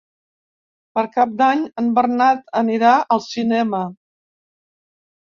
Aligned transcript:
Per 0.99 1.03
Cap 1.17 1.35
d'Any 1.43 1.61
en 1.83 1.93
Bernat 1.99 2.51
anirà 2.65 2.97
al 3.19 3.25
cinema. 3.31 3.87